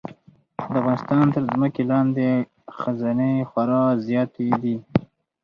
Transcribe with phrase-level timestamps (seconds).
[0.57, 2.27] د افغانستان تر ځمکې لاندې
[2.79, 4.75] خزانې خورا زیاتې دي.